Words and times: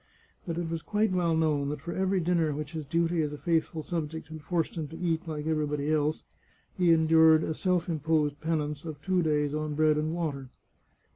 But 0.47 0.57
it 0.57 0.67
was 0.67 0.81
quite 0.81 1.11
well 1.11 1.35
known 1.35 1.69
that 1.69 1.79
for 1.81 1.93
every 1.93 2.19
dinner 2.19 2.53
which 2.55 2.71
his 2.71 2.87
duty 2.87 3.21
as 3.21 3.31
a 3.31 3.37
faithful 3.37 3.83
subject 3.83 4.29
had 4.29 4.41
forced 4.41 4.75
him 4.75 4.87
to 4.87 4.97
eat 4.97 5.27
like 5.27 5.45
everybody 5.45 5.91
else, 5.93 6.23
he 6.75 6.91
en 6.91 7.07
dured 7.07 7.43
a 7.43 7.53
self 7.53 7.87
imposed 7.87 8.41
penance 8.41 8.83
of 8.83 8.99
two 9.03 9.21
days 9.21 9.53
on 9.53 9.75
bread 9.75 9.97
and 9.99 10.15
water. 10.15 10.49